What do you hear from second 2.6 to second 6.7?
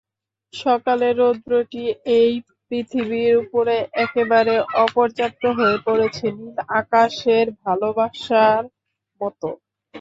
পৃথিবীর উপরে একেবারে অপর্যাপ্ত হয়ে পড়েছে, নীল